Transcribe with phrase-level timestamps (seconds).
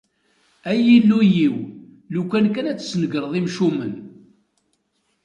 [0.69, 1.55] Ay Illu-iw,
[2.13, 3.93] lukan kan ad tesnegreḍ imcumen!